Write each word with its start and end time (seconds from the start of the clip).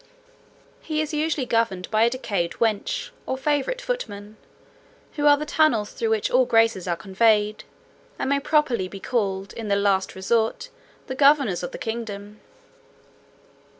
"He 0.81 0.99
is 0.99 1.13
usually 1.13 1.45
governed 1.45 1.87
by 1.91 2.01
a 2.01 2.09
decayed 2.09 2.53
wench, 2.53 3.11
or 3.27 3.37
favourite 3.37 3.79
footman, 3.79 4.35
who 5.13 5.27
are 5.27 5.37
the 5.37 5.45
tunnels 5.45 5.91
through 5.93 6.09
which 6.09 6.31
all 6.31 6.47
graces 6.47 6.87
are 6.87 6.95
conveyed, 6.95 7.65
and 8.17 8.27
may 8.31 8.39
properly 8.39 8.87
be 8.87 8.99
called, 8.99 9.53
in 9.53 9.67
the 9.67 9.75
last 9.75 10.15
resort, 10.15 10.69
the 11.05 11.13
governors 11.13 11.61
of 11.61 11.69
the 11.71 11.77
kingdom." 11.77 12.41